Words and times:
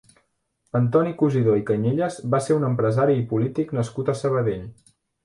Antoni 0.77 1.11
Cusidó 1.19 1.53
i 1.59 1.65
Cañellas 1.67 2.17
va 2.37 2.39
ser 2.45 2.57
un 2.61 2.65
empresari 2.71 3.19
i 3.21 3.27
polític 3.35 3.75
nascut 3.81 4.11
a 4.11 4.17
Sabadell. 4.23 4.65